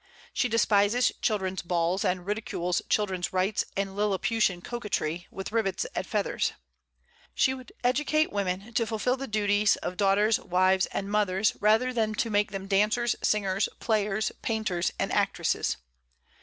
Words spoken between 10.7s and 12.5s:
and mothers rather than to